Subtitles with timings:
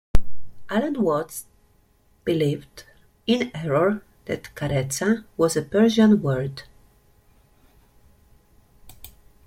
[0.67, 1.45] Alan Watts
[2.23, 2.85] believed,
[3.27, 6.63] in error, that karezza was a Persian word.